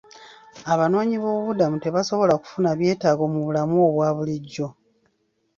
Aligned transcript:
Abanoonyiboobubudamu 0.73 1.77
tebasobola 1.83 2.33
kufuna 2.41 2.69
byetaago 2.79 3.23
mu 3.33 3.39
bulamu 3.45 3.75
obwa 3.87 4.07
bulijjo. 4.15 4.67